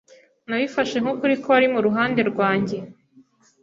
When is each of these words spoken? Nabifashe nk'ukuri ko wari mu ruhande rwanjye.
Nabifashe 0.47 0.97
nk'ukuri 0.99 1.33
ko 1.41 1.47
wari 1.53 1.67
mu 1.73 1.79
ruhande 1.85 2.21
rwanjye. 2.31 2.77